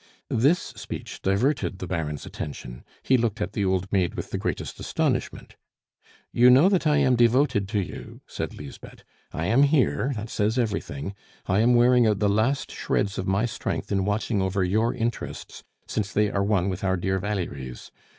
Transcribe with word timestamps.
This 0.29 0.57
speech 0.75 1.21
diverted 1.21 1.77
the 1.77 1.85
Baron's 1.85 2.25
attention; 2.25 2.83
he 3.03 3.17
looked 3.17 3.39
at 3.39 3.53
the 3.53 3.63
old 3.63 3.91
maid 3.93 4.15
with 4.15 4.31
the 4.31 4.39
greatest 4.39 4.79
astonishment. 4.79 5.57
"You 6.33 6.49
know 6.49 6.69
that 6.69 6.87
I 6.87 6.97
am 6.97 7.15
devoted 7.15 7.67
to 7.67 7.79
you," 7.79 8.21
said 8.25 8.55
Lisbeth. 8.55 9.03
"I 9.31 9.45
am 9.45 9.61
here, 9.61 10.11
that 10.15 10.31
says 10.31 10.57
everything. 10.57 11.13
I 11.45 11.59
am 11.59 11.75
wearing 11.75 12.07
out 12.07 12.17
the 12.17 12.29
last 12.29 12.71
shreds 12.71 13.19
of 13.19 13.27
my 13.27 13.45
strength 13.45 13.91
in 13.91 14.03
watching 14.03 14.41
over 14.41 14.63
your 14.63 14.91
interests, 14.91 15.63
since 15.87 16.11
they 16.11 16.31
are 16.31 16.43
one 16.43 16.67
with 16.67 16.83
our 16.83 16.97
dear 16.97 17.19
Valerie's. 17.19 17.91